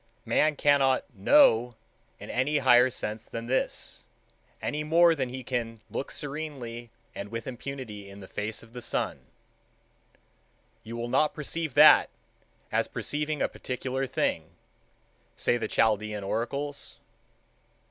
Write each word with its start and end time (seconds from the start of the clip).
Man 0.25 0.55
cannot 0.55 1.03
know 1.13 1.75
in 2.19 2.31
any 2.31 2.57
higher 2.57 2.89
sense 2.89 3.27
than 3.27 3.45
this, 3.45 4.03
any 4.59 4.83
more 4.83 5.13
than 5.13 5.29
he 5.29 5.43
can 5.43 5.79
look 5.91 6.09
serenely 6.09 6.89
and 7.13 7.29
with 7.29 7.45
impunity 7.45 8.09
in 8.09 8.19
the 8.19 8.27
face 8.27 8.63
of 8.63 8.73
the 8.73 8.81
sun:?? 8.81 9.17
t?????,?? 9.17 9.19
?e???? 9.19 9.21
???se??,—"You 9.21 10.97
will 10.97 11.07
not 11.07 11.35
perceive 11.35 11.75
that, 11.75 12.09
as 12.71 12.87
perceiving 12.87 13.43
a 13.43 13.47
particular 13.47 14.07
thing," 14.07 14.55
say 15.37 15.55
the 15.57 15.67
Chaldean 15.67 16.23
Oracles. 16.23 16.97